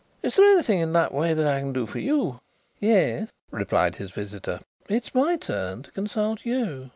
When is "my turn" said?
5.13-5.83